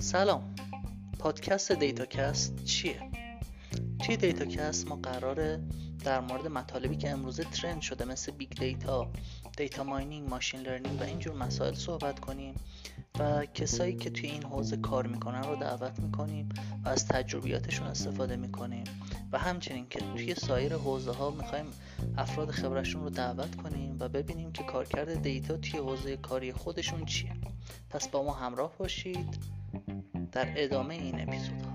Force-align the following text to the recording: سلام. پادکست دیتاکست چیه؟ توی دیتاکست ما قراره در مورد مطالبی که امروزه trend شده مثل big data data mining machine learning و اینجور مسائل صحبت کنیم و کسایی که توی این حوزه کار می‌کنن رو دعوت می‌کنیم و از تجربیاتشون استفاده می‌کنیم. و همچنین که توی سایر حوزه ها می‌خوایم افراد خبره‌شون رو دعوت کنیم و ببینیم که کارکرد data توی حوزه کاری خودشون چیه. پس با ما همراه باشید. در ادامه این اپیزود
سلام. 0.00 0.54
پادکست 1.18 1.72
دیتاکست 1.72 2.64
چیه؟ 2.64 3.00
توی 3.98 4.16
دیتاکست 4.16 4.88
ما 4.88 4.96
قراره 4.96 5.60
در 6.04 6.20
مورد 6.20 6.46
مطالبی 6.46 6.96
که 6.96 7.10
امروزه 7.10 7.44
trend 7.44 7.80
شده 7.80 8.04
مثل 8.04 8.32
big 8.32 8.50
data 8.50 9.10
data 9.56 9.84
mining 9.84 10.28
machine 10.28 10.60
learning 10.60 11.00
و 11.00 11.04
اینجور 11.04 11.36
مسائل 11.36 11.74
صحبت 11.74 12.20
کنیم 12.20 12.54
و 13.18 13.46
کسایی 13.46 13.96
که 13.96 14.10
توی 14.10 14.30
این 14.30 14.42
حوزه 14.42 14.76
کار 14.76 15.06
می‌کنن 15.06 15.42
رو 15.42 15.56
دعوت 15.56 15.98
می‌کنیم 15.98 16.48
و 16.84 16.88
از 16.88 17.06
تجربیاتشون 17.06 17.86
استفاده 17.86 18.36
می‌کنیم. 18.36 18.84
و 19.32 19.38
همچنین 19.38 19.88
که 19.88 20.00
توی 20.00 20.34
سایر 20.34 20.74
حوزه 20.74 21.12
ها 21.12 21.30
می‌خوایم 21.30 21.66
افراد 22.18 22.50
خبره‌شون 22.50 23.02
رو 23.02 23.10
دعوت 23.10 23.56
کنیم 23.56 23.96
و 24.00 24.08
ببینیم 24.08 24.52
که 24.52 24.62
کارکرد 24.62 25.22
data 25.22 25.56
توی 25.56 25.80
حوزه 25.80 26.16
کاری 26.16 26.52
خودشون 26.52 27.04
چیه. 27.04 27.32
پس 27.90 28.08
با 28.08 28.22
ما 28.22 28.32
همراه 28.32 28.72
باشید. 28.78 29.59
در 30.32 30.48
ادامه 30.56 30.94
این 30.94 31.20
اپیزود 31.20 31.69